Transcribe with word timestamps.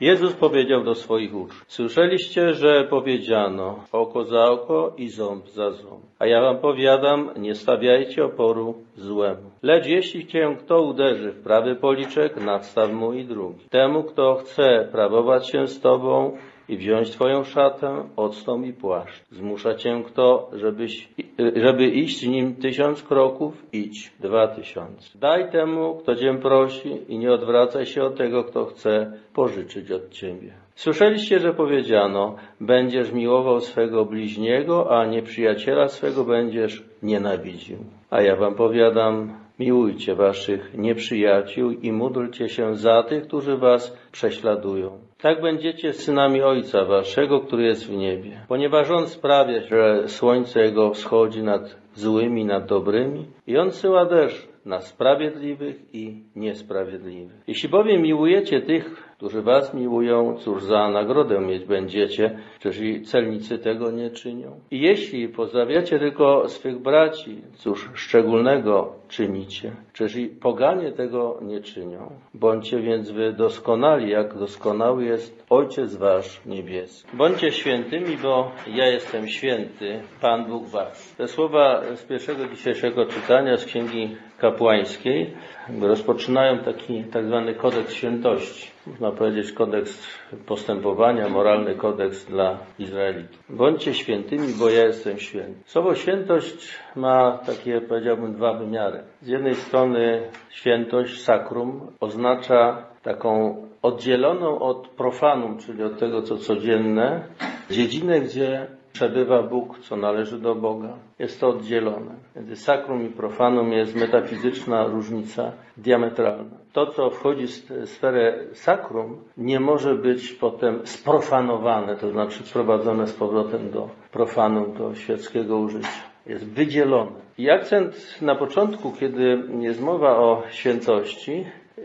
Jezus 0.00 0.34
powiedział 0.34 0.84
do 0.84 0.94
swoich 0.94 1.34
uczniów, 1.34 1.64
słyszeliście, 1.68 2.52
że 2.54 2.84
powiedziano 2.90 3.84
oko 3.92 4.24
za 4.24 4.50
oko 4.50 4.94
i 4.98 5.08
ząb 5.08 5.48
za 5.48 5.70
ząb. 5.70 6.02
A 6.18 6.26
ja 6.26 6.40
wam 6.40 6.58
powiadam, 6.58 7.30
nie 7.36 7.54
stawiajcie 7.54 8.24
oporu 8.24 8.74
złemu. 8.96 9.50
Lecz 9.62 9.86
jeśli 9.86 10.26
cię 10.26 10.56
kto 10.58 10.82
uderzy 10.82 11.32
w 11.32 11.42
prawy 11.42 11.76
policzek, 11.76 12.44
nadstaw 12.44 12.92
mu 12.92 13.12
i 13.12 13.24
drugi. 13.24 13.68
Temu, 13.70 14.02
kto 14.02 14.34
chce 14.34 14.88
prawować 14.92 15.50
się 15.50 15.66
z 15.66 15.80
tobą, 15.80 16.36
i 16.68 16.76
wziąć 16.76 17.10
Twoją 17.10 17.44
szatę, 17.44 18.04
odstąp 18.16 18.66
i 18.66 18.72
płaszcz. 18.72 19.24
Zmusza 19.30 19.74
Cię 19.74 20.02
kto, 20.06 20.50
żebyś, 20.52 21.08
żeby 21.56 21.86
iść 21.86 22.26
nim 22.26 22.54
tysiąc 22.54 23.02
kroków, 23.02 23.66
idź 23.72 24.12
dwa 24.20 24.48
tysiące. 24.48 25.18
Daj 25.18 25.50
temu, 25.50 25.94
kto 25.94 26.16
Cię 26.16 26.34
prosi 26.42 26.90
i 27.08 27.18
nie 27.18 27.32
odwracaj 27.32 27.86
się 27.86 28.02
od 28.02 28.16
tego, 28.16 28.44
kto 28.44 28.64
chce 28.64 29.12
pożyczyć 29.34 29.90
od 29.90 30.10
Ciebie. 30.10 30.52
Słyszeliście, 30.74 31.38
że 31.38 31.54
powiedziano, 31.54 32.36
będziesz 32.60 33.12
miłował 33.12 33.60
swego 33.60 34.04
bliźniego, 34.04 34.98
a 34.98 35.06
nieprzyjaciela 35.06 35.88
swego 35.88 36.24
będziesz 36.24 36.84
nienawidził. 37.02 37.78
A 38.10 38.22
ja 38.22 38.36
wam 38.36 38.54
powiadam, 38.54 39.32
miłujcie 39.58 40.14
waszych 40.14 40.78
nieprzyjaciół 40.78 41.70
i 41.70 41.92
módlcie 41.92 42.48
się 42.48 42.74
za 42.74 43.02
tych, 43.02 43.22
którzy 43.22 43.56
was 43.56 43.96
prześladują. 44.12 45.07
Tak 45.22 45.40
będziecie 45.40 45.92
synami 45.92 46.42
Ojca 46.42 46.84
Waszego, 46.84 47.40
który 47.40 47.64
jest 47.64 47.86
w 47.86 47.96
niebie. 47.96 48.40
Ponieważ 48.48 48.90
On 48.90 49.08
sprawia, 49.08 49.60
że 49.60 50.08
słońce 50.08 50.60
Jego 50.60 50.90
wschodzi 50.90 51.42
nad 51.42 51.76
złymi, 51.94 52.44
nad 52.44 52.66
dobrymi 52.66 53.26
i 53.46 53.56
On 53.56 53.70
syła 53.70 54.04
deszcz 54.04 54.48
na 54.64 54.80
sprawiedliwych 54.80 55.94
i 55.94 56.22
niesprawiedliwych. 56.36 57.42
Jeśli 57.46 57.68
bowiem 57.68 58.02
miłujecie 58.02 58.60
tych, 58.60 59.07
którzy 59.18 59.42
was 59.42 59.74
miłują, 59.74 60.36
cóż 60.36 60.62
za 60.62 60.88
nagrodę 60.88 61.40
mieć 61.40 61.64
będziecie, 61.64 62.38
czyż 62.60 62.80
i 62.80 63.02
celnicy 63.02 63.58
tego 63.58 63.90
nie 63.90 64.10
czynią? 64.10 64.60
I 64.70 64.80
jeśli 64.80 65.28
pozdrawiacie 65.28 65.98
tylko 65.98 66.48
swych 66.48 66.78
braci, 66.78 67.42
cóż 67.54 67.90
szczególnego 67.94 68.92
czynicie? 69.08 69.72
Czyż 69.92 70.16
i 70.16 70.26
poganie 70.26 70.92
tego 70.92 71.38
nie 71.42 71.60
czynią? 71.60 72.10
Bądźcie 72.34 72.80
więc 72.80 73.10
wy 73.10 73.32
doskonali, 73.32 74.10
jak 74.10 74.38
doskonały 74.38 75.04
jest 75.04 75.44
Ojciec 75.50 75.96
wasz 75.96 76.40
niebieski. 76.46 77.16
Bądźcie 77.16 77.52
świętymi, 77.52 78.16
bo 78.22 78.50
ja 78.74 78.86
jestem 78.86 79.28
święty, 79.28 80.00
Pan 80.20 80.46
Bóg 80.46 80.66
wasz. 80.66 81.14
Te 81.16 81.28
słowa 81.28 81.82
z 81.94 82.02
pierwszego 82.02 82.46
dzisiejszego 82.46 83.06
czytania 83.06 83.56
z 83.56 83.64
Księgi 83.64 84.16
Kapłańskiej 84.38 85.34
rozpoczynają 85.80 86.58
taki 86.58 87.04
tak 87.04 87.26
zwany 87.26 87.54
kodeks 87.54 87.92
świętości. 87.92 88.77
Można 88.88 89.10
powiedzieć 89.12 89.52
kodeks 89.52 90.08
postępowania, 90.46 91.28
moralny 91.28 91.74
kodeks 91.74 92.24
dla 92.24 92.58
Izraelitów. 92.78 93.44
Bądźcie 93.48 93.94
świętymi, 93.94 94.48
bo 94.58 94.70
ja 94.70 94.84
jestem 94.84 95.18
święty. 95.18 95.60
Słowo 95.66 95.94
świętość 95.94 96.78
ma 96.96 97.38
takie, 97.46 97.80
powiedziałbym, 97.80 98.32
dwa 98.34 98.52
wymiary. 98.52 99.02
Z 99.22 99.28
jednej 99.28 99.54
strony 99.54 100.22
świętość, 100.50 101.22
sakrum, 101.22 101.80
oznacza 102.00 102.86
taką 103.02 103.56
oddzieloną 103.82 104.58
od 104.58 104.88
profanum, 104.88 105.58
czyli 105.58 105.82
od 105.82 105.98
tego, 105.98 106.22
co 106.22 106.36
codzienne, 106.36 107.22
dziedzinę, 107.70 108.20
gdzie 108.20 108.66
przebywa 108.98 109.42
Bóg, 109.42 109.78
co 109.78 109.96
należy 109.96 110.38
do 110.38 110.54
Boga. 110.54 110.92
Jest 111.18 111.40
to 111.40 111.48
oddzielone. 111.48 112.14
Między 112.36 112.56
sakrum 112.56 113.06
i 113.06 113.08
profanum 113.08 113.72
jest 113.72 113.94
metafizyczna 113.96 114.86
różnica 114.86 115.52
diametralna. 115.76 116.56
To, 116.72 116.86
co 116.86 117.10
wchodzi 117.10 117.46
w 117.46 117.88
sferę 117.88 118.38
sakrum, 118.52 119.16
nie 119.36 119.60
może 119.60 119.94
być 119.94 120.32
potem 120.32 120.86
sprofanowane, 120.86 121.96
to 121.96 122.10
znaczy 122.10 122.42
sprowadzone 122.42 123.06
z 123.06 123.12
powrotem 123.12 123.70
do 123.70 123.88
profanum, 124.12 124.72
do 124.78 124.94
świeckiego 124.94 125.58
użycia. 125.58 126.02
Jest 126.26 126.44
wydzielone. 126.44 127.10
I 127.38 127.50
akcent 127.50 128.22
na 128.22 128.34
początku, 128.34 128.92
kiedy 129.00 129.42
jest 129.60 129.80
mowa 129.80 130.16
o 130.16 130.42
świętości, 130.50 131.44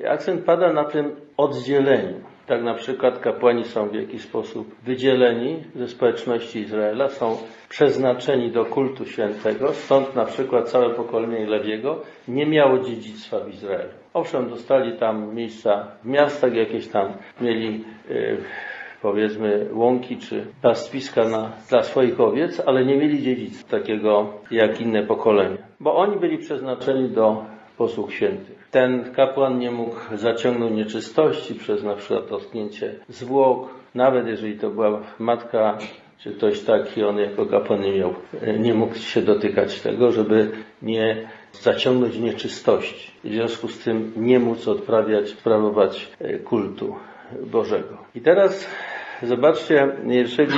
akcent 0.09 0.45
pada 0.45 0.73
na 0.73 0.83
tym 0.83 1.15
oddzieleniu. 1.37 2.32
Tak 2.47 2.63
na 2.63 2.73
przykład 2.73 3.19
kapłani 3.19 3.63
są 3.63 3.87
w 3.87 3.93
jakiś 3.93 4.21
sposób 4.21 4.75
wydzieleni 4.83 5.63
ze 5.75 5.87
społeczności 5.87 6.59
Izraela, 6.59 7.09
są 7.09 7.37
przeznaczeni 7.69 8.51
do 8.51 8.65
kultu 8.65 9.05
świętego, 9.05 9.73
stąd 9.73 10.15
na 10.15 10.25
przykład 10.25 10.69
całe 10.69 10.89
pokolenie 10.89 11.45
Lewiego 11.45 12.01
nie 12.27 12.45
miało 12.45 12.79
dziedzictwa 12.79 13.39
w 13.39 13.49
Izraelu. 13.49 13.89
Owszem, 14.13 14.49
dostali 14.49 14.97
tam 14.97 15.35
miejsca 15.35 15.87
w 16.03 16.05
miastach, 16.05 16.53
jakieś 16.53 16.87
tam 16.87 17.13
mieli 17.41 17.83
yy, 18.09 18.37
powiedzmy 19.01 19.67
łąki 19.73 20.17
czy 20.17 20.45
pastwiska 20.61 21.29
na, 21.29 21.51
dla 21.69 21.83
swoich 21.83 22.19
owiec, 22.19 22.61
ale 22.65 22.85
nie 22.85 22.97
mieli 22.97 23.21
dziedzictwa 23.21 23.77
takiego 23.77 24.33
jak 24.51 24.81
inne 24.81 25.03
pokolenia, 25.03 25.57
bo 25.79 25.95
oni 25.95 26.19
byli 26.19 26.37
przeznaczeni 26.37 27.09
do 27.09 27.45
posług 27.77 28.11
świętych. 28.11 28.52
Ten 28.73 29.13
kapłan 29.15 29.59
nie 29.59 29.71
mógł 29.71 29.95
zaciągnąć 30.15 30.75
nieczystości 30.75 31.55
przez 31.55 31.83
na 31.83 31.95
przykład 31.95 32.29
dotknięcie 32.29 32.95
zwłok, 33.09 33.69
nawet 33.95 34.27
jeżeli 34.27 34.59
to 34.59 34.69
była 34.69 35.01
matka 35.19 35.77
czy 36.19 36.31
ktoś 36.31 36.59
taki, 36.59 37.03
on 37.03 37.17
jako 37.17 37.45
kapłan 37.45 37.81
nie 37.81 37.97
miał, 37.97 38.13
nie 38.59 38.73
mógł 38.73 38.95
się 38.95 39.21
dotykać 39.21 39.81
tego, 39.81 40.11
żeby 40.11 40.51
nie 40.81 41.29
zaciągnąć 41.51 42.17
nieczystości. 42.17 43.11
W 43.23 43.29
związku 43.29 43.67
z 43.67 43.79
tym 43.79 44.13
nie 44.15 44.39
móc 44.39 44.67
odprawiać, 44.67 45.29
sprawować 45.29 46.11
e, 46.19 46.39
kultu 46.39 46.95
Bożego. 47.41 47.97
I 48.15 48.21
teraz 48.21 48.67
zobaczcie, 49.23 49.87
jeżeli 50.05 50.57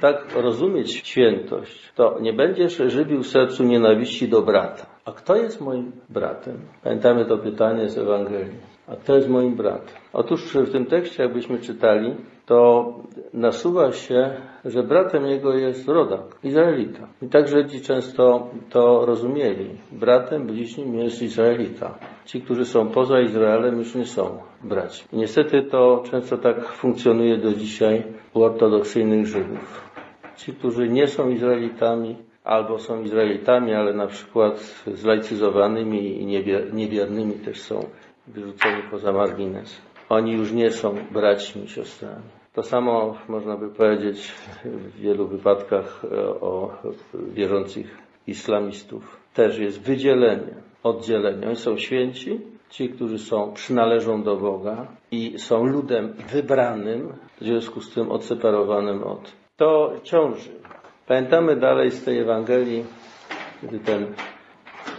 tak 0.00 0.34
rozumieć 0.34 0.92
świętość, 0.92 1.92
to 1.94 2.18
nie 2.20 2.32
będziesz 2.32 2.76
żywił 2.76 3.24
sercu 3.24 3.64
nienawiści 3.64 4.28
do 4.28 4.42
brata. 4.42 4.91
A 5.04 5.12
kto 5.12 5.36
jest 5.36 5.60
moim 5.60 5.92
bratem? 6.08 6.58
Pamiętamy 6.84 7.24
to 7.24 7.38
pytanie 7.38 7.88
z 7.88 7.98
Ewangelii. 7.98 8.72
A 8.88 8.96
kto 8.96 9.16
jest 9.16 9.28
moim 9.28 9.54
bratem? 9.54 9.96
Otóż 10.12 10.54
w 10.56 10.72
tym 10.72 10.86
tekście, 10.86 11.22
jakbyśmy 11.22 11.58
czytali, 11.58 12.14
to 12.46 12.86
nasuwa 13.34 13.92
się, 13.92 14.30
że 14.64 14.82
bratem 14.82 15.26
jego 15.26 15.54
jest 15.54 15.88
rodak, 15.88 16.20
Izraelita. 16.44 17.08
I 17.22 17.26
tak 17.28 17.48
Żydzi 17.48 17.80
często 17.80 18.50
to 18.70 19.06
rozumieli. 19.06 19.70
Bratem 19.92 20.46
bliźnim 20.46 20.94
jest 20.94 21.22
Izraelita. 21.22 21.98
Ci, 22.24 22.40
którzy 22.40 22.64
są 22.64 22.88
poza 22.88 23.20
Izraelem, 23.20 23.78
już 23.78 23.94
nie 23.94 24.06
są 24.06 24.38
braćmi. 24.64 25.08
I 25.12 25.16
niestety 25.16 25.62
to 25.62 26.02
często 26.10 26.38
tak 26.38 26.68
funkcjonuje 26.68 27.36
do 27.38 27.52
dzisiaj 27.52 28.02
u 28.34 28.42
ortodoksyjnych 28.42 29.26
Żydów. 29.26 29.90
Ci, 30.36 30.52
którzy 30.52 30.88
nie 30.88 31.06
są 31.08 31.30
Izraelitami, 31.30 32.16
albo 32.44 32.78
są 32.78 33.02
Izraelitami, 33.02 33.74
ale 33.74 33.92
na 33.92 34.06
przykład 34.06 34.84
zlaicyzowanymi 34.86 36.22
i 36.22 36.26
niewiernymi 36.72 37.34
też 37.34 37.60
są 37.60 37.80
wyrzuceni 38.26 38.82
poza 38.90 39.12
margines. 39.12 39.82
Oni 40.08 40.32
już 40.32 40.52
nie 40.52 40.70
są 40.70 40.94
braćmi, 41.10 41.68
siostrami. 41.68 42.22
To 42.54 42.62
samo 42.62 43.14
można 43.28 43.56
by 43.56 43.68
powiedzieć 43.68 44.32
w 44.64 45.00
wielu 45.00 45.26
wypadkach 45.26 46.04
e, 46.04 46.26
o 46.40 46.70
wierzących 47.14 47.98
islamistów. 48.26 49.20
Też 49.34 49.58
jest 49.58 49.82
wydzielenie, 49.82 50.54
oddzielenie. 50.82 51.46
Oni 51.46 51.56
są 51.56 51.76
święci, 51.76 52.40
ci, 52.70 52.88
którzy 52.88 53.18
są, 53.18 53.52
przynależą 53.52 54.22
do 54.22 54.36
Boga 54.36 54.86
i 55.10 55.38
są 55.38 55.64
ludem 55.64 56.14
wybranym, 56.32 57.12
w 57.40 57.44
związku 57.44 57.80
z 57.80 57.94
tym 57.94 58.10
odseparowanym 58.10 59.02
od. 59.02 59.32
To 59.56 59.92
ciąży. 60.02 60.50
Pamiętamy 61.12 61.56
dalej 61.56 61.90
z 61.90 62.04
tej 62.04 62.18
Ewangelii, 62.18 62.84
kiedy 63.60 63.78
ten 63.78 64.02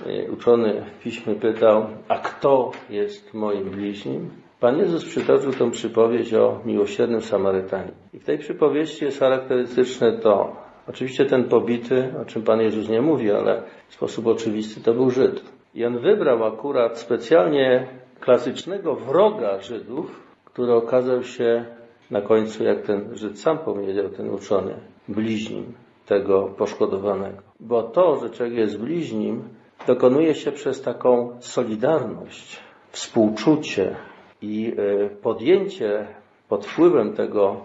e, 0.05 0.31
uczony 0.31 0.85
w 0.99 1.03
piśmie 1.03 1.35
pytał, 1.35 1.85
a 2.07 2.19
kto 2.19 2.71
jest 2.89 3.33
moim 3.33 3.69
bliźnim? 3.69 4.29
Pan 4.59 4.77
Jezus 4.77 5.05
przytoczył 5.05 5.51
tę 5.51 5.71
przypowieść 5.71 6.33
o 6.33 6.59
miłosiernym 6.65 7.21
Samarytanie. 7.21 7.91
I 8.13 8.19
w 8.19 8.25
tej 8.25 8.37
przypowieści 8.37 9.05
jest 9.05 9.19
charakterystyczne 9.19 10.17
to, 10.17 10.55
oczywiście 10.87 11.25
ten 11.25 11.43
pobity, 11.43 12.13
o 12.21 12.25
czym 12.25 12.43
Pan 12.43 12.61
Jezus 12.61 12.89
nie 12.89 13.01
mówi, 13.01 13.31
ale 13.31 13.63
w 13.87 13.93
sposób 13.93 14.27
oczywisty 14.27 14.81
to 14.81 14.93
był 14.93 15.09
Żyd. 15.09 15.43
I 15.75 15.85
on 15.85 15.99
wybrał 15.99 16.43
akurat 16.43 16.99
specjalnie 16.99 17.87
klasycznego 18.19 18.95
wroga 18.95 19.59
Żydów, 19.59 20.21
który 20.45 20.73
okazał 20.73 21.23
się 21.23 21.65
na 22.11 22.21
końcu, 22.21 22.63
jak 22.63 22.81
ten 22.81 23.17
Żyd 23.17 23.39
sam 23.39 23.57
powiedział, 23.57 24.09
ten 24.09 24.29
uczony, 24.29 24.75
bliźnim 25.07 25.82
tego 26.05 26.43
poszkodowanego. 26.43 27.41
Bo 27.59 27.83
to, 27.83 28.19
że 28.19 28.29
człowiek 28.29 28.53
jest 28.53 28.79
bliźnim, 28.79 29.43
dokonuje 29.87 30.35
się 30.35 30.51
przez 30.51 30.81
taką 30.81 31.37
solidarność, 31.39 32.59
współczucie, 32.91 33.95
i 34.43 34.75
e, 34.77 35.09
podjęcie 35.09 36.07
pod 36.49 36.65
wpływem 36.65 37.13
tego, 37.13 37.55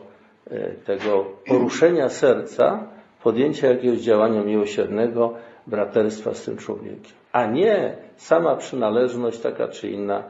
e, 0.50 0.70
tego 0.70 1.24
poruszenia 1.46 2.08
serca, 2.08 2.86
podjęcie 3.22 3.66
jakiegoś 3.66 3.98
działania 3.98 4.42
miłosiernego, 4.44 5.34
braterstwa 5.66 6.34
z 6.34 6.44
tym 6.44 6.56
człowiekiem. 6.56 7.12
A 7.32 7.46
nie 7.46 7.96
sama 8.16 8.56
przynależność 8.56 9.40
taka 9.40 9.68
czy 9.68 9.90
inna, 9.90 10.22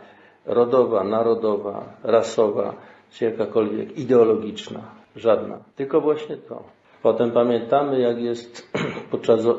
rodowa, 0.46 1.04
narodowa, 1.04 1.84
rasowa, 2.02 2.74
czy 3.10 3.24
jakakolwiek 3.24 3.98
ideologiczna. 3.98 4.80
Żadna. 5.16 5.58
Tylko 5.76 6.00
właśnie 6.00 6.36
to. 6.36 6.62
Potem 7.02 7.30
pamiętamy, 7.30 8.00
jak 8.00 8.18
jest 8.18 8.72
podczas 9.10 9.46
e, 9.46 9.50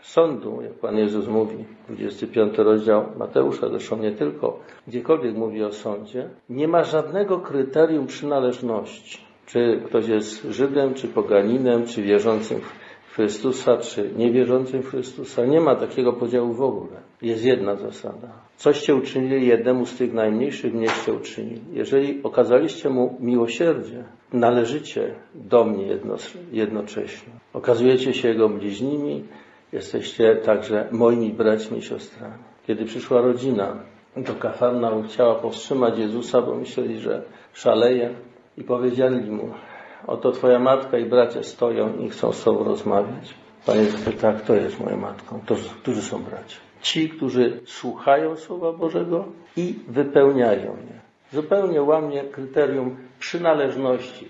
sądu, 0.00 0.62
jak 0.62 0.72
Pan 0.72 0.98
Jezus 0.98 1.28
mówi, 1.28 1.64
25 1.88 2.58
rozdział 2.58 3.04
Mateusza, 3.18 3.68
zresztą 3.68 3.96
nie 3.96 4.12
tylko, 4.12 4.60
gdziekolwiek 4.88 5.36
mówi 5.36 5.64
o 5.64 5.72
sądzie, 5.72 6.28
nie 6.50 6.68
ma 6.68 6.84
żadnego 6.84 7.38
kryterium 7.38 8.06
przynależności. 8.06 9.18
Czy 9.46 9.82
ktoś 9.86 10.08
jest 10.08 10.44
Żydem, 10.44 10.94
czy 10.94 11.08
poganinem, 11.08 11.86
czy 11.86 12.02
wierzącym 12.02 12.60
w 12.60 12.79
Chrystusa, 13.14 13.76
czy 13.76 14.10
niewierzącym 14.16 14.82
w 14.82 14.90
Chrystusa. 14.90 15.46
Nie 15.46 15.60
ma 15.60 15.76
takiego 15.76 16.12
podziału 16.12 16.52
w 16.52 16.62
ogóle. 16.62 17.00
Jest 17.22 17.44
jedna 17.44 17.76
zasada. 17.76 18.28
Coście 18.56 18.94
uczynili 18.94 19.46
jednemu 19.46 19.86
z 19.86 19.96
tych 19.96 20.12
najmniejszych, 20.12 20.74
mnieście 20.74 21.12
uczynili. 21.12 21.60
Jeżeli 21.72 22.22
okazaliście 22.22 22.88
mu 22.88 23.16
miłosierdzie, 23.20 24.04
należycie 24.32 25.14
do 25.34 25.64
mnie 25.64 25.86
jedno, 25.86 26.16
jednocześnie. 26.52 27.32
Okazujecie 27.52 28.14
się 28.14 28.28
jego 28.28 28.48
bliźnimi, 28.48 29.24
jesteście 29.72 30.36
także 30.36 30.88
moimi 30.92 31.32
braćmi 31.32 31.78
i 31.78 31.82
siostrami. 31.82 32.34
Kiedy 32.66 32.84
przyszła 32.84 33.20
rodzina 33.20 33.76
do 34.16 34.34
Kafarnaum, 34.34 35.02
chciała 35.02 35.34
powstrzymać 35.34 35.98
Jezusa, 35.98 36.42
bo 36.42 36.54
myśleli, 36.54 36.98
że 36.98 37.22
szaleje 37.52 38.14
i 38.56 38.64
powiedzieli 38.64 39.30
mu, 39.30 39.50
oto 40.06 40.32
twoja 40.32 40.58
matka 40.58 40.98
i 40.98 41.04
bracia 41.04 41.42
stoją 41.42 41.98
i 41.98 42.10
chcą 42.10 42.32
z 42.32 42.44
tobą 42.44 42.64
rozmawiać. 42.64 43.34
Panie 43.66 43.86
pyta, 44.04 44.32
kto 44.32 44.54
jest 44.54 44.80
moją 44.80 44.96
matką? 44.96 45.40
To, 45.46 45.56
którzy 45.82 46.02
są 46.02 46.22
bracia? 46.22 46.56
Ci, 46.82 47.08
którzy 47.08 47.60
słuchają 47.66 48.36
Słowa 48.36 48.72
Bożego 48.72 49.24
i 49.56 49.74
wypełniają 49.88 50.76
je. 50.76 51.00
Zupełnie 51.32 51.82
łamie 51.82 52.24
kryterium 52.24 52.96
przynależności 53.18 54.28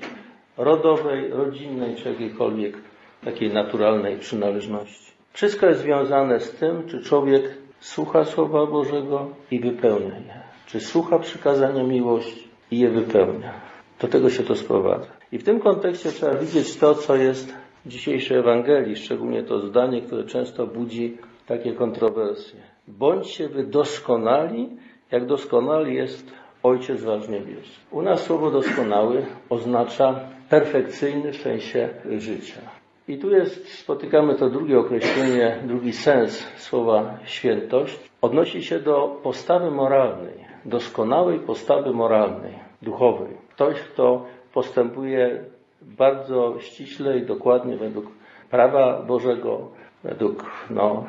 rodowej, 0.57 1.31
rodzinnej 1.31 1.97
czy 1.97 2.09
jakiejkolwiek 2.09 2.77
takiej 3.25 3.53
naturalnej 3.53 4.19
przynależności. 4.19 5.13
Wszystko 5.33 5.67
jest 5.67 5.81
związane 5.81 6.41
z 6.41 6.51
tym, 6.51 6.89
czy 6.89 7.03
człowiek 7.03 7.43
słucha 7.81 8.25
Słowa 8.25 8.67
Bożego 8.67 9.29
i 9.51 9.61
wypełnia 9.61 10.17
je. 10.19 10.41
Czy 10.67 10.81
słucha 10.81 11.19
przykazania 11.19 11.85
miłości 11.85 12.49
i 12.71 12.79
je 12.79 12.91
wypełnia. 12.91 13.53
Do 14.01 14.09
tego 14.09 14.31
się 14.31 14.43
to 14.43 14.57
sprowadza. 14.57 15.20
I 15.33 15.39
w 15.39 15.45
tym 15.45 15.61
kontekście 15.61 16.11
trzeba 16.11 16.35
widzieć 16.35 16.77
to, 16.77 16.95
co 16.95 17.17
jest 17.17 17.55
w 17.85 17.89
dzisiejszej 17.89 18.39
Ewangelii, 18.39 18.97
szczególnie 18.97 19.43
to 19.43 19.61
zdanie, 19.61 20.03
które 20.03 20.25
często 20.25 20.67
budzi 20.67 21.19
takie 21.47 21.73
kontrowersje. 21.73 22.61
Bądźcie 22.89 23.49
wy 23.49 23.65
doskonali, 23.65 24.69
jak 25.11 25.27
doskonały 25.27 25.93
jest 25.93 26.33
Ojciec 26.63 27.03
Wasz 27.03 27.29
Niebieski. 27.29 27.77
U 27.91 28.03
nas 28.03 28.23
słowo 28.23 28.51
doskonały 28.51 29.27
oznacza 29.49 30.21
perfekcyjny 30.49 31.33
w 31.33 31.37
sensie 31.37 31.89
życia. 32.19 32.61
I 33.09 33.19
tu 33.19 33.31
jest, 33.31 33.69
spotykamy 33.69 34.35
to 34.35 34.51
drugie 34.51 34.79
określenie, 34.79 35.59
drugi 35.67 35.93
sens 35.93 36.47
słowa 36.57 37.19
świętość. 37.25 38.11
Odnosi 38.23 38.63
się 38.63 38.79
do 38.79 39.21
postawy 39.23 39.71
moralnej, 39.71 40.45
doskonałej 40.65 41.39
postawy 41.39 41.93
moralnej, 41.93 42.55
duchowej. 42.83 43.37
Ktoś, 43.55 43.81
kto 43.81 44.27
postępuje 44.55 45.45
bardzo 45.83 46.61
ściśle 46.61 47.19
i 47.19 47.27
dokładnie 47.27 47.77
według 47.77 48.07
prawa 48.51 49.03
Bożego, 49.03 49.69
według, 50.05 50.45
no, 50.71 51.05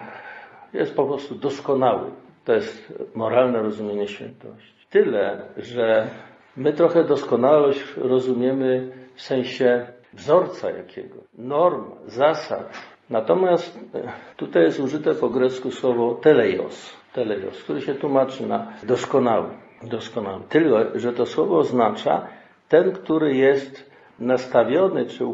jest 0.73 0.95
po 0.95 1.05
prostu 1.05 1.35
doskonały. 1.35 2.11
To 2.45 2.53
jest 2.53 2.93
moralne 3.15 3.61
rozumienie 3.61 4.07
świętości. 4.07 4.87
Tyle, 4.89 5.41
że 5.57 6.07
my 6.57 6.73
trochę 6.73 7.03
doskonałość 7.03 7.95
rozumiemy 7.97 8.91
w 9.15 9.21
sensie 9.21 9.87
wzorca 10.13 10.71
jakiego, 10.71 11.15
norm, 11.37 11.83
zasad. 12.05 12.73
Natomiast 13.09 13.79
tutaj 14.37 14.63
jest 14.63 14.79
użyte 14.79 15.15
po 15.15 15.29
grecku 15.29 15.71
słowo 15.71 16.15
teleios, 16.15 16.97
teleios, 17.13 17.63
który 17.63 17.81
się 17.81 17.95
tłumaczy 17.95 18.47
na 18.47 18.73
doskonały, 18.83 19.49
doskonały. 19.83 20.41
Tyle, 20.49 20.85
że 20.95 21.13
to 21.13 21.25
słowo 21.25 21.57
oznacza 21.57 22.27
ten, 22.71 22.91
który 22.91 23.35
jest 23.35 23.91
nastawiony 24.19 25.05
czy 25.05 25.25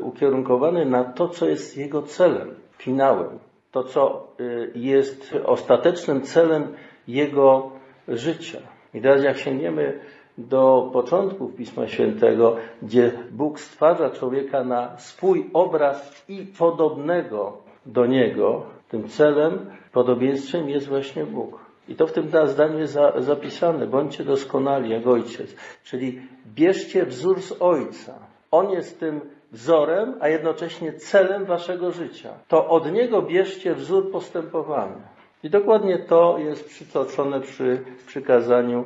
ukierunkowany 0.00 0.84
na 0.84 1.04
to, 1.04 1.28
co 1.28 1.48
jest 1.48 1.76
jego 1.76 2.02
celem, 2.02 2.54
finałem, 2.78 3.38
to, 3.72 3.84
co 3.84 4.26
y, 4.40 4.72
jest 4.74 5.34
ostatecznym 5.44 6.22
celem 6.22 6.74
jego 7.08 7.70
życia. 8.08 8.58
I 8.94 9.00
teraz 9.00 9.24
jak 9.24 9.36
sięgniemy 9.36 10.00
do 10.38 10.90
początków 10.92 11.56
Pisma 11.56 11.86
Świętego, 11.86 12.56
gdzie 12.82 13.12
Bóg 13.30 13.60
stwarza 13.60 14.10
człowieka 14.10 14.64
na 14.64 14.98
swój 14.98 15.50
obraz 15.52 16.24
i 16.28 16.46
podobnego 16.58 17.58
do 17.86 18.06
niego, 18.06 18.62
tym 18.88 19.08
celem, 19.08 19.70
podobieństwem 19.92 20.68
jest 20.68 20.88
właśnie 20.88 21.24
Bóg. 21.26 21.66
I 21.88 21.94
to 21.94 22.06
w 22.06 22.12
tym 22.12 22.28
zdaniu 22.46 22.78
jest 22.78 22.98
zapisane. 23.18 23.86
Bądźcie 23.86 24.24
doskonali 24.24 24.90
jak 24.90 25.06
ojciec. 25.06 25.56
Czyli 25.84 26.20
bierzcie 26.46 27.06
wzór 27.06 27.40
z 27.42 27.52
ojca. 27.60 28.14
On 28.50 28.70
jest 28.70 29.00
tym 29.00 29.20
wzorem, 29.52 30.14
a 30.20 30.28
jednocześnie 30.28 30.92
celem 30.92 31.44
waszego 31.44 31.92
życia. 31.92 32.30
To 32.48 32.68
od 32.68 32.92
niego 32.92 33.22
bierzcie 33.22 33.74
wzór 33.74 34.12
postępowania. 34.12 35.16
I 35.42 35.50
dokładnie 35.50 35.98
to 35.98 36.38
jest 36.38 36.68
przytoczone 36.68 37.40
przy 37.40 37.84
przykazaniu 38.06 38.84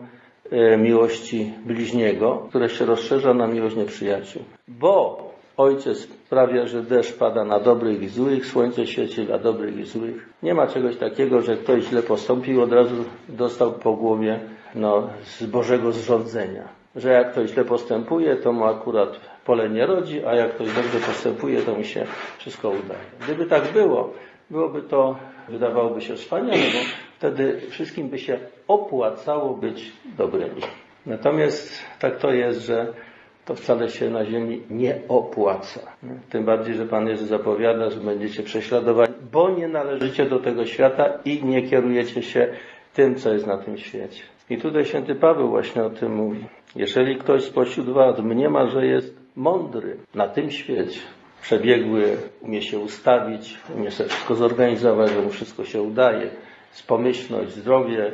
e, 0.50 0.76
miłości 0.76 1.54
bliźniego, 1.66 2.46
które 2.48 2.68
się 2.68 2.84
rozszerza 2.84 3.34
na 3.34 3.46
miłość 3.46 3.76
nieprzyjaciół. 3.76 4.42
Bo 4.68 5.29
Ojciec 5.60 5.98
sprawia, 5.98 6.66
że 6.66 6.82
deszcz 6.82 7.12
pada 7.12 7.44
na 7.44 7.60
dobrych 7.60 8.02
i 8.02 8.08
złych, 8.08 8.46
słońce 8.46 8.86
świeci 8.86 9.26
dla 9.26 9.38
dobrych 9.38 9.78
i 9.78 9.84
złych. 9.84 10.28
Nie 10.42 10.54
ma 10.54 10.66
czegoś 10.66 10.96
takiego, 10.96 11.40
że 11.40 11.56
ktoś 11.56 11.84
źle 11.84 12.02
postąpił, 12.02 12.62
od 12.62 12.72
razu 12.72 13.04
dostał 13.28 13.72
po 13.72 13.92
głowie 13.92 14.40
no, 14.74 15.08
z 15.24 15.46
Bożego 15.46 15.92
zrządzenia. 15.92 16.68
Że 16.96 17.12
jak 17.12 17.32
ktoś 17.32 17.50
źle 17.50 17.64
postępuje, 17.64 18.36
to 18.36 18.52
mu 18.52 18.64
akurat 18.64 19.20
pole 19.44 19.68
nie 19.68 19.86
rodzi, 19.86 20.24
a 20.26 20.34
jak 20.34 20.54
ktoś 20.54 20.74
dobrze 20.74 20.98
postępuje, 21.06 21.62
to 21.62 21.74
mu 21.74 21.84
się 21.84 22.06
wszystko 22.38 22.68
udaje. 22.68 23.06
Gdyby 23.24 23.46
tak 23.46 23.72
było, 23.72 24.12
byłoby 24.50 24.82
to 24.82 25.16
wydawałoby 25.48 26.00
się 26.00 26.14
wspaniale, 26.14 26.56
bo 26.56 26.78
wtedy 27.18 27.60
wszystkim 27.70 28.08
by 28.08 28.18
się 28.18 28.38
opłacało 28.68 29.54
być 29.54 29.92
dobrymi. 30.18 30.62
Natomiast 31.06 31.72
tak 31.98 32.18
to 32.18 32.32
jest, 32.32 32.60
że 32.60 32.92
to 33.44 33.54
wcale 33.54 33.88
się 33.88 34.10
na 34.10 34.24
ziemi 34.24 34.62
nie 34.70 34.98
opłaca. 35.08 35.80
Tym 36.30 36.44
bardziej, 36.44 36.74
że 36.74 36.86
Pan 36.86 37.08
Jezus 37.08 37.28
zapowiada, 37.28 37.90
że 37.90 38.00
będziecie 38.00 38.42
prześladowani, 38.42 39.14
bo 39.32 39.50
nie 39.50 39.68
należycie 39.68 40.26
do 40.26 40.38
tego 40.38 40.66
świata 40.66 41.04
i 41.24 41.44
nie 41.44 41.62
kierujecie 41.62 42.22
się 42.22 42.48
tym, 42.94 43.14
co 43.14 43.32
jest 43.32 43.46
na 43.46 43.56
tym 43.58 43.78
świecie. 43.78 44.22
I 44.50 44.58
tutaj 44.58 44.84
święty 44.84 45.14
Paweł 45.14 45.48
właśnie 45.48 45.84
o 45.84 45.90
tym 45.90 46.14
mówi. 46.14 46.44
Jeżeli 46.76 47.16
ktoś 47.16 47.44
spośród 47.44 47.86
was 47.86 48.18
mniema, 48.18 48.66
że 48.66 48.86
jest 48.86 49.14
mądry 49.36 49.96
na 50.14 50.28
tym 50.28 50.50
świecie, 50.50 51.00
przebiegły, 51.42 52.16
umie 52.40 52.62
się 52.62 52.78
ustawić, 52.78 53.58
umie 53.76 53.90
sobie 53.90 54.08
wszystko 54.08 54.34
zorganizować, 54.34 55.10
że 55.10 55.22
mu 55.22 55.30
wszystko 55.30 55.64
się 55.64 55.82
udaje, 55.82 56.30
jest 56.70 56.86
pomyślność, 56.86 57.50
zdrowie, 57.50 58.12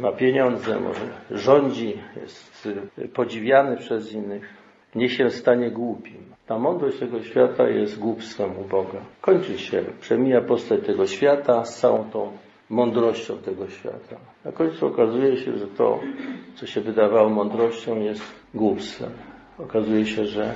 ma 0.00 0.12
pieniądze, 0.12 0.80
może 0.80 1.00
rządzi, 1.30 1.94
jest 2.20 2.68
podziwiany 3.14 3.76
przez 3.76 4.12
innych, 4.12 4.54
nie 4.94 5.08
się 5.08 5.30
stanie 5.30 5.70
głupim. 5.70 6.22
Ta 6.46 6.58
mądrość 6.58 6.98
tego 6.98 7.22
świata 7.22 7.68
jest 7.68 7.98
głupstwem 7.98 8.58
u 8.58 8.64
Boga. 8.64 8.98
Kończy 9.20 9.58
się, 9.58 9.84
przemija 10.00 10.40
postać 10.40 10.86
tego 10.86 11.06
świata 11.06 11.64
z 11.64 11.80
całą 11.80 12.10
tą 12.10 12.32
mądrością 12.70 13.38
tego 13.38 13.68
świata. 13.68 14.16
Na 14.44 14.52
końcu 14.52 14.86
okazuje 14.86 15.36
się, 15.36 15.56
że 15.56 15.66
to, 15.66 16.00
co 16.54 16.66
się 16.66 16.80
wydawało 16.80 17.28
mądrością, 17.28 18.00
jest 18.00 18.22
głupstwem. 18.54 19.10
Okazuje 19.58 20.06
się, 20.06 20.24
że 20.24 20.54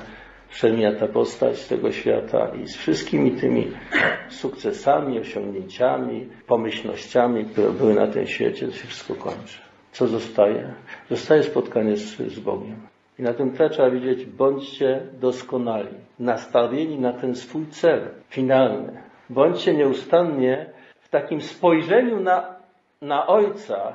przemija 0.49 0.95
ta 0.95 1.07
postać 1.07 1.67
tego 1.67 1.91
świata 1.91 2.51
i 2.63 2.67
z 2.67 2.75
wszystkimi 2.75 3.31
tymi 3.31 3.71
sukcesami, 4.29 5.19
osiągnięciami, 5.19 6.29
pomyślnościami, 6.47 7.45
które 7.45 7.71
były 7.71 7.93
na 7.93 8.07
tym 8.07 8.27
świecie, 8.27 8.67
to 8.67 8.73
się 8.73 8.87
wszystko 8.87 9.15
kończy. 9.15 9.59
Co 9.91 10.07
zostaje? 10.07 10.73
Zostaje 11.09 11.43
spotkanie 11.43 11.97
z, 11.97 12.17
z 12.17 12.39
Bogiem. 12.39 12.75
I 13.19 13.21
na 13.23 13.33
tym 13.33 13.51
tle 13.51 13.69
trzeba 13.69 13.89
widzieć, 13.89 14.25
bądźcie 14.25 15.01
doskonali, 15.19 15.93
nastawieni 16.19 16.99
na 16.99 17.13
ten 17.13 17.35
swój 17.35 17.65
cel 17.67 18.01
finalny. 18.29 19.01
Bądźcie 19.29 19.73
nieustannie 19.73 20.65
w 21.01 21.09
takim 21.09 21.41
spojrzeniu 21.41 22.19
na, 22.19 22.55
na 23.01 23.27
Ojca. 23.27 23.93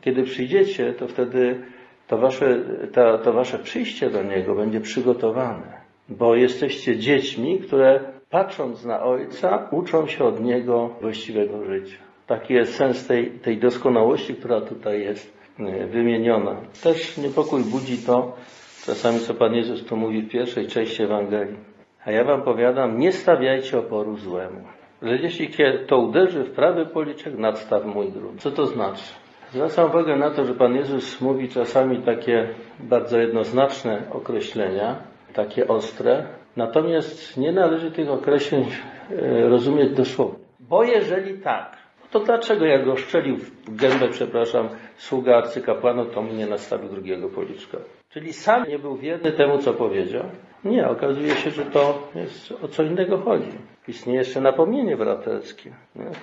Kiedy 0.00 0.22
przyjdziecie, 0.22 0.92
to 0.92 1.08
wtedy 1.08 1.64
to 2.06 2.18
wasze, 2.18 2.58
to, 2.92 3.18
to 3.18 3.32
wasze 3.32 3.58
przyjście 3.58 4.10
do 4.10 4.22
Niego 4.22 4.54
będzie 4.54 4.80
przygotowane 4.80 5.83
bo 6.08 6.34
jesteście 6.34 6.98
dziećmi, 6.98 7.58
które 7.58 8.00
patrząc 8.30 8.84
na 8.84 9.02
Ojca, 9.02 9.68
uczą 9.70 10.06
się 10.06 10.24
od 10.24 10.40
Niego 10.40 10.90
właściwego 11.00 11.64
życia. 11.64 11.96
Taki 12.26 12.54
jest 12.54 12.74
sens 12.74 13.06
tej, 13.06 13.30
tej 13.30 13.58
doskonałości, 13.58 14.34
która 14.34 14.60
tutaj 14.60 15.00
jest 15.00 15.38
e, 15.58 15.86
wymieniona. 15.86 16.56
Też 16.82 17.18
niepokój 17.18 17.62
budzi 17.62 17.98
to, 17.98 18.36
czasami 18.86 19.20
co 19.20 19.34
Pan 19.34 19.54
Jezus 19.54 19.84
tu 19.84 19.96
mówi 19.96 20.22
w 20.22 20.30
pierwszej 20.30 20.66
części 20.66 21.02
Ewangelii. 21.02 21.56
A 22.04 22.10
ja 22.10 22.24
wam 22.24 22.42
powiadam, 22.42 22.98
nie 22.98 23.12
stawiajcie 23.12 23.78
oporu 23.78 24.16
złemu. 24.16 24.60
Że 25.02 25.16
jeśli 25.16 25.48
to 25.86 25.98
uderzy 25.98 26.44
w 26.44 26.50
prawy 26.50 26.86
policzek, 26.86 27.38
nadstaw 27.38 27.84
mój 27.84 28.12
grunt. 28.12 28.40
Co 28.40 28.50
to 28.50 28.66
znaczy? 28.66 29.04
Zwracam 29.52 29.90
uwagę 29.90 30.16
na 30.16 30.30
to, 30.30 30.44
że 30.44 30.54
Pan 30.54 30.76
Jezus 30.76 31.20
mówi 31.20 31.48
czasami 31.48 32.02
takie 32.02 32.48
bardzo 32.80 33.18
jednoznaczne 33.18 34.02
określenia, 34.10 34.96
takie 35.34 35.68
ostre, 35.68 36.26
natomiast 36.56 37.36
nie 37.36 37.52
należy 37.52 37.90
tych 37.90 38.10
określeń 38.10 38.64
e, 39.10 39.48
rozumieć 39.48 39.92
dosłownie. 39.92 40.44
Bo 40.60 40.84
jeżeli 40.84 41.38
tak, 41.38 41.76
to 42.10 42.20
dlaczego 42.20 42.64
jak 42.64 42.84
go 42.84 42.96
szczelił 42.96 43.36
w 43.36 43.76
gębę, 43.76 44.08
przepraszam, 44.10 44.68
sługa 44.96 45.36
arcykapłana, 45.36 46.04
to 46.04 46.22
mu 46.22 46.32
nie 46.32 46.46
nastawił 46.46 46.88
drugiego 46.88 47.28
policzka? 47.28 47.78
Czyli 48.10 48.32
sam 48.32 48.68
nie 48.68 48.78
był 48.78 48.96
wierny 48.96 49.32
temu, 49.32 49.58
co 49.58 49.74
powiedział? 49.74 50.22
Nie, 50.64 50.88
okazuje 50.88 51.30
się, 51.30 51.50
że 51.50 51.64
to 51.64 52.08
jest 52.14 52.52
o 52.62 52.68
co 52.68 52.82
innego 52.82 53.18
chodzi. 53.18 53.58
Istnieje 53.88 54.18
jeszcze 54.18 54.40
napomnienie 54.40 54.96
braterskie. 54.96 55.70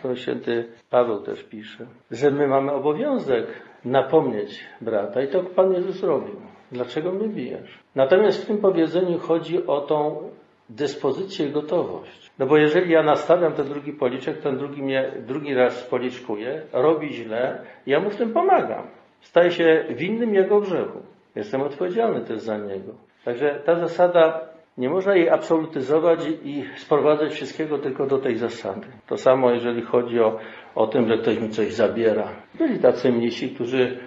To 0.03 0.15
święty 0.15 0.67
Paweł 0.89 1.21
też 1.21 1.43
pisze, 1.43 1.85
że 2.11 2.31
my 2.31 2.47
mamy 2.47 2.71
obowiązek 2.71 3.45
napomnieć 3.85 4.63
brata 4.81 5.21
i 5.21 5.27
to 5.27 5.43
Pan 5.43 5.73
Jezus 5.73 5.95
zrobił. 5.95 6.35
Dlaczego 6.71 7.11
mnie 7.11 7.27
bijesz? 7.27 7.79
Natomiast 7.95 8.43
w 8.43 8.47
tym 8.47 8.57
powiedzeniu 8.57 9.19
chodzi 9.19 9.67
o 9.67 9.81
tą 9.81 10.29
dyspozycję 10.69 11.47
i 11.47 11.51
gotowość. 11.51 12.31
No 12.39 12.45
bo 12.45 12.57
jeżeli 12.57 12.91
ja 12.91 13.03
nastawiam 13.03 13.53
ten 13.53 13.65
drugi 13.65 13.93
policzek, 13.93 14.37
ten 14.37 14.57
drugi 14.57 14.83
mnie 14.83 15.11
drugi 15.27 15.53
raz 15.53 15.83
policzkuje, 15.83 16.61
robi 16.73 17.13
źle, 17.13 17.61
ja 17.87 17.99
mu 17.99 18.09
w 18.09 18.15
tym 18.15 18.33
pomagam. 18.33 18.87
Staję 19.21 19.51
się 19.51 19.85
winnym 19.89 20.35
jego 20.35 20.59
grzechu. 20.61 20.99
Jestem 21.35 21.61
odpowiedzialny 21.61 22.21
też 22.21 22.39
za 22.39 22.57
niego. 22.57 22.93
Także 23.25 23.61
ta 23.65 23.75
zasada, 23.75 24.39
nie 24.77 24.89
można 24.89 25.15
jej 25.15 25.29
absolutyzować 25.29 26.19
i 26.43 26.63
sprowadzać 26.77 27.33
wszystkiego 27.33 27.77
tylko 27.77 28.07
do 28.07 28.17
tej 28.17 28.35
zasady. 28.37 28.87
To 29.07 29.17
samo, 29.17 29.51
jeżeli 29.51 29.81
chodzi 29.81 30.19
o, 30.19 30.39
o 30.75 30.87
tym, 30.87 31.07
że 31.07 31.17
ktoś 31.17 31.39
mi 31.39 31.49
coś 31.49 31.73
zabiera. 31.73 32.29
Byli 32.57 32.79
tacy 32.79 33.11
mnisi, 33.11 33.49
którzy 33.49 33.97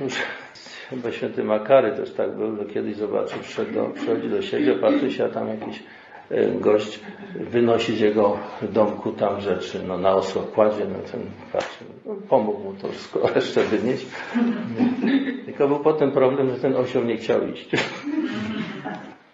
już 0.00 0.22
chyba 0.90 1.12
święty 1.12 1.44
Makary 1.44 1.92
też 1.92 2.12
tak 2.12 2.36
był, 2.36 2.56
kiedyś 2.74 2.96
zobaczył, 2.96 3.38
do, 3.74 3.84
przychodzi 3.94 4.28
do 4.28 4.42
siebie, 4.42 4.74
patrzy 4.74 5.12
się, 5.12 5.24
a 5.24 5.28
tam 5.28 5.48
jakiś 5.48 5.82
e, 6.30 6.46
gość 6.46 7.00
wynosi 7.34 7.96
z 7.96 8.00
jego 8.00 8.38
domku 8.62 9.12
tam 9.12 9.40
rzeczy, 9.40 9.80
no 9.88 9.98
na 9.98 10.14
osło 10.14 10.42
kładzie, 10.42 10.84
no 10.84 10.98
ten 11.12 11.20
patrzy, 11.52 11.84
no, 12.06 12.14
pomógł 12.28 12.58
mu 12.58 12.72
to 12.72 12.88
wszystko 12.88 13.30
jeszcze 13.36 13.62
wynieść. 13.62 14.06
Tylko 15.44 15.68
był 15.68 15.78
potem 15.78 16.12
problem, 16.12 16.50
że 16.50 16.56
ten 16.56 16.76
osioł 16.76 17.04
nie 17.04 17.16
chciał 17.16 17.48
iść. 17.48 17.70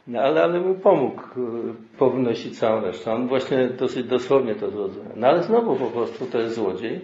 No 0.07 0.21
ale, 0.21 0.43
ale 0.43 0.61
mu 0.61 0.75
pomógł 0.75 1.23
e, 1.23 1.99
pownosić 1.99 2.59
całą 2.59 2.81
resztę. 2.81 3.13
On 3.13 3.29
właśnie 3.29 3.69
dosyć 3.69 4.07
dosłownie 4.07 4.55
to 4.55 4.71
zrozumiał. 4.71 5.13
No 5.17 5.27
ale 5.27 5.43
znowu 5.43 5.77
po 5.77 5.87
prostu 5.87 6.27
to 6.27 6.39
jest 6.39 6.55
złodziej 6.55 7.01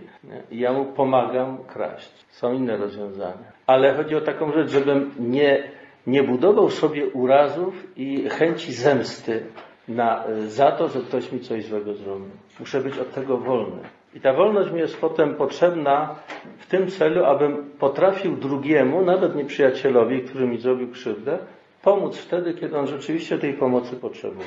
i 0.51 0.59
ja 0.59 0.73
mu 0.73 0.85
pomagam 0.85 1.59
kraść. 1.65 2.27
Są 2.31 2.53
inne 2.53 2.77
rozwiązania. 2.77 3.53
Ale 3.67 3.95
chodzi 3.95 4.17
o 4.17 4.21
taką 4.21 4.53
rzecz, 4.53 4.71
żebym 4.71 5.11
nie, 5.19 5.71
nie 6.07 6.23
budował 6.23 6.71
sobie 6.71 7.07
urazów 7.07 7.75
i 7.97 8.29
chęci 8.29 8.73
zemsty 8.73 9.43
na, 9.89 10.25
za 10.47 10.73
to, 10.73 10.89
że 10.89 11.01
ktoś 11.01 11.33
mi 11.33 11.41
coś 11.41 11.65
złego 11.65 11.95
zrobił. 11.95 12.31
Muszę 12.61 12.81
być 12.81 12.99
od 12.99 13.15
tego 13.15 13.39
wolny. 13.39 13.81
I 14.15 14.21
ta 14.21 14.33
wolność 14.33 14.73
mi 14.73 14.81
jest 14.81 15.01
potem 15.01 15.35
potrzebna 15.35 16.15
w 16.59 16.67
tym 16.67 16.89
celu, 16.89 17.25
abym 17.25 17.71
potrafił 17.79 18.37
drugiemu, 18.37 19.05
nawet 19.05 19.37
nieprzyjacielowi, 19.37 20.23
który 20.23 20.47
mi 20.47 20.59
zrobił 20.59 20.91
krzywdę, 20.91 21.39
pomóc 21.89 22.19
wtedy, 22.19 22.55
kiedy 22.55 22.79
on 22.79 22.87
rzeczywiście 22.87 23.39
tej 23.39 23.55
pomocy 23.55 23.97
potrzebuje. 23.97 24.47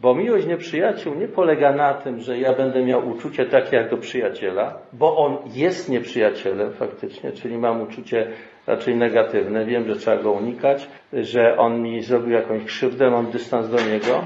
Bo 0.00 0.14
miłość 0.14 0.46
nieprzyjaciół 0.46 1.14
nie 1.14 1.28
polega 1.28 1.72
na 1.72 1.94
tym, 1.94 2.20
że 2.20 2.38
ja 2.38 2.52
będę 2.52 2.84
miał 2.84 3.08
uczucie 3.08 3.46
takie 3.46 3.76
jak 3.76 3.90
do 3.90 3.96
przyjaciela, 3.96 4.78
bo 4.92 5.16
on 5.16 5.38
jest 5.54 5.88
nieprzyjacielem 5.88 6.72
faktycznie, 6.72 7.32
czyli 7.32 7.58
mam 7.58 7.80
uczucie 7.82 8.26
raczej 8.66 8.96
negatywne, 8.96 9.64
wiem, 9.64 9.86
że 9.86 9.96
trzeba 9.96 10.22
go 10.22 10.32
unikać, 10.32 10.88
że 11.12 11.56
on 11.58 11.82
mi 11.82 12.02
zrobił 12.02 12.30
jakąś 12.30 12.64
krzywdę, 12.64 13.10
mam 13.10 13.30
dystans 13.30 13.68
do 13.68 13.76
niego. 13.76 14.24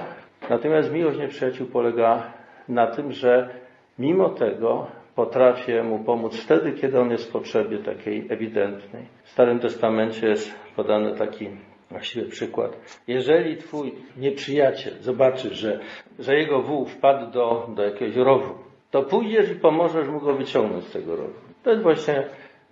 Natomiast 0.50 0.92
miłość 0.92 1.18
nieprzyjaciół 1.18 1.66
polega 1.66 2.32
na 2.68 2.86
tym, 2.86 3.12
że 3.12 3.48
mimo 3.98 4.28
tego 4.28 4.86
potrafię 5.14 5.82
mu 5.82 5.98
pomóc 5.98 6.36
wtedy, 6.36 6.72
kiedy 6.72 7.00
on 7.00 7.10
jest 7.10 7.28
w 7.28 7.32
potrzebie 7.32 7.78
takiej 7.78 8.26
ewidentnej. 8.30 9.02
W 9.22 9.30
Starym 9.30 9.58
Testamencie 9.58 10.28
jest 10.28 10.54
podany 10.76 11.14
taki 11.14 11.48
właściwie 11.94 12.26
przykład. 12.26 13.00
Jeżeli 13.06 13.56
twój 13.56 13.94
nieprzyjaciel 14.16 14.94
zobaczy, 15.00 15.54
że, 15.54 15.80
że 16.18 16.34
jego 16.34 16.62
wół 16.62 16.86
wpadł 16.86 17.30
do, 17.30 17.68
do 17.76 17.82
jakiegoś 17.82 18.16
rowu, 18.16 18.54
to 18.90 19.02
pójdziesz 19.02 19.50
i 19.50 19.54
pomożesz 19.54 20.08
mu 20.08 20.20
go 20.20 20.34
wyciągnąć 20.34 20.84
z 20.84 20.92
tego 20.92 21.16
rowu. 21.16 21.34
To 21.62 21.70
jest 21.70 21.82
właśnie 21.82 22.16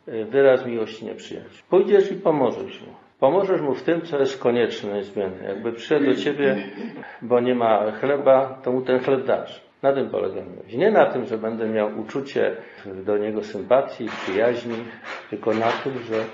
e, 0.06 0.24
wyraz 0.24 0.66
miłości 0.66 1.04
nieprzyjaciół. 1.04 1.66
Pójdziesz 1.70 2.12
i 2.12 2.14
pomożesz 2.14 2.80
mu. 2.80 2.92
Pomożesz 3.20 3.60
mu 3.60 3.74
w 3.74 3.82
tym, 3.82 4.02
co 4.02 4.18
jest 4.18 4.38
konieczne, 4.38 4.94
niezbędne. 4.94 5.48
Jakby 5.48 5.72
przyszedł 5.72 6.06
do 6.06 6.14
ciebie, 6.14 6.56
bo 7.22 7.40
nie 7.40 7.54
ma 7.54 7.92
chleba, 7.92 8.58
to 8.62 8.72
mu 8.72 8.82
ten 8.82 8.98
chleb 8.98 9.26
dasz. 9.26 9.62
Na 9.82 9.92
tym 9.92 10.10
polega 10.10 10.40
miłość. 10.40 10.74
Nie 10.74 10.90
na 10.90 11.06
tym, 11.06 11.24
że 11.26 11.38
będę 11.38 11.68
miał 11.68 12.00
uczucie 12.00 12.56
do 13.04 13.18
niego 13.18 13.42
sympatii, 13.42 14.06
przyjaźni, 14.22 14.76
tylko 15.30 15.54
na 15.54 15.72
tym, 15.72 15.92
że 15.98 16.24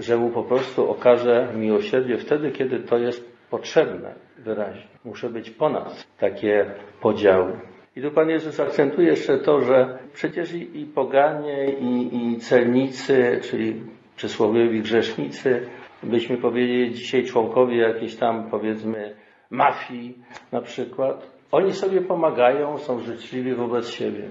że 0.00 0.16
mu 0.16 0.30
po 0.30 0.42
prostu 0.42 0.90
okaże 0.90 1.52
miłosierdzie 1.56 2.18
wtedy, 2.18 2.50
kiedy 2.50 2.80
to 2.80 2.98
jest 2.98 3.32
potrzebne 3.50 4.14
wyraźnie. 4.38 4.90
Muszę 5.04 5.30
być 5.30 5.50
ponad 5.50 6.06
takie 6.18 6.66
podziały. 7.00 7.52
I 7.96 8.02
tu 8.02 8.10
Pan 8.10 8.28
Jezus 8.28 8.60
akcentuje 8.60 9.08
jeszcze 9.08 9.38
to, 9.38 9.60
że 9.60 9.98
przecież 10.12 10.52
i, 10.54 10.80
i 10.80 10.86
poganie, 10.86 11.72
i, 11.72 12.16
i 12.16 12.36
celnicy, 12.36 13.40
czyli 13.42 13.82
przysłowiowi 14.16 14.80
grzesznicy, 14.80 15.66
byśmy 16.02 16.36
powiedzieli 16.36 16.94
dzisiaj 16.94 17.24
członkowie 17.24 17.76
jakiejś 17.76 18.16
tam 18.16 18.50
powiedzmy 18.50 19.14
mafii 19.50 20.18
na 20.52 20.60
przykład, 20.60 21.30
oni 21.52 21.72
sobie 21.72 22.00
pomagają, 22.00 22.78
są 22.78 23.00
życzliwi 23.00 23.54
wobec 23.54 23.88
siebie. 23.88 24.22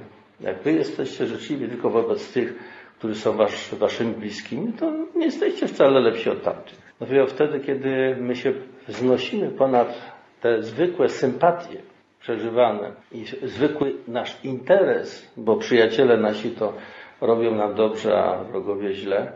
Jak 0.41 0.61
wy 0.61 0.71
jesteście 0.71 1.25
życzliwi 1.25 1.67
tylko 1.67 1.89
wobec 1.89 2.33
tych, 2.33 2.53
którzy 2.99 3.15
są 3.15 3.37
wasz, 3.37 3.75
waszymi 3.75 4.13
bliskimi, 4.13 4.73
to 4.73 4.91
nie 5.15 5.25
jesteście 5.25 5.67
wcale 5.67 5.99
lepsi 5.99 6.29
od 6.29 6.43
tamtych. 6.43 6.77
Dopiero 6.99 7.27
wtedy, 7.27 7.59
kiedy 7.59 8.15
my 8.19 8.35
się 8.35 8.53
wznosimy 8.87 9.49
ponad 9.49 10.01
te 10.41 10.63
zwykłe 10.63 11.09
sympatie 11.09 11.81
przeżywane 12.19 12.91
i 13.11 13.25
zwykły 13.43 13.95
nasz 14.07 14.43
interes, 14.43 15.31
bo 15.37 15.57
przyjaciele 15.57 16.17
nasi 16.17 16.49
to 16.49 16.73
robią 17.21 17.55
nam 17.55 17.75
dobrze, 17.75 18.17
a 18.23 18.43
wrogowie 18.43 18.93
źle, 18.93 19.31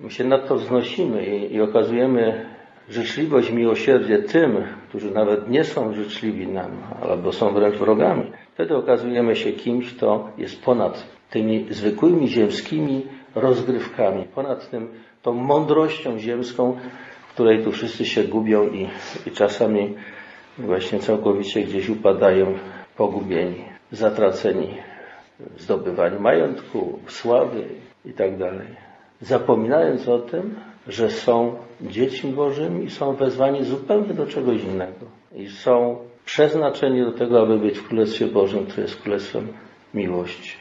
my 0.00 0.10
się 0.10 0.24
nad 0.24 0.48
to 0.48 0.54
wznosimy 0.54 1.26
i, 1.26 1.54
i 1.54 1.60
okazujemy 1.60 2.46
życzliwość, 2.88 3.52
miłosierdzie 3.52 4.18
tym, 4.18 4.64
którzy 4.88 5.10
nawet 5.10 5.50
nie 5.50 5.64
są 5.64 5.92
życzliwi 5.92 6.46
nam, 6.46 6.70
albo 7.02 7.32
są 7.32 7.54
wręcz 7.54 7.76
wrogami. 7.76 8.32
Wtedy 8.54 8.76
okazujemy 8.76 9.36
się 9.36 9.52
kimś, 9.52 9.94
kto 9.94 10.30
jest 10.38 10.64
ponad 10.64 11.15
tymi 11.30 11.66
zwykłymi 11.70 12.28
ziemskimi 12.28 13.06
rozgrywkami, 13.34 14.24
ponad 14.34 14.70
tym 14.70 14.88
tą 15.22 15.32
mądrością 15.32 16.18
ziemską, 16.18 16.76
w 17.28 17.32
której 17.34 17.64
tu 17.64 17.72
wszyscy 17.72 18.04
się 18.04 18.24
gubią 18.24 18.68
i, 18.68 18.88
i 19.26 19.30
czasami 19.30 19.94
właśnie 20.58 20.98
całkowicie 20.98 21.62
gdzieś 21.62 21.88
upadają 21.88 22.54
pogubieni, 22.96 23.64
zatraceni 23.92 24.68
w 25.40 25.62
zdobywaniu 25.62 26.20
majątku, 26.20 26.98
sławy 27.06 27.64
i 28.04 28.12
tak. 28.12 28.30
Zapominając 29.20 30.08
o 30.08 30.18
tym, 30.18 30.54
że 30.88 31.10
są 31.10 31.56
dziećmi 31.80 32.32
Bożymi 32.32 32.84
i 32.84 32.90
są 32.90 33.12
wezwani 33.12 33.64
zupełnie 33.64 34.14
do 34.14 34.26
czegoś 34.26 34.62
innego. 34.62 35.06
I 35.34 35.48
są 35.48 35.98
przeznaczeni 36.24 37.00
do 37.00 37.12
tego, 37.12 37.42
aby 37.42 37.58
być 37.58 37.78
w 37.78 37.88
Królestwie 37.88 38.26
Bożym, 38.26 38.66
które 38.66 38.82
jest 38.82 39.02
Królestwem 39.02 39.48
miłości. 39.94 40.56